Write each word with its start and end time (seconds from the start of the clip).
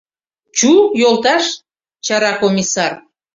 —Чу, 0.57 0.71
йолташ,— 1.01 1.45
чара 2.05 2.31
комиссар. 2.41 2.91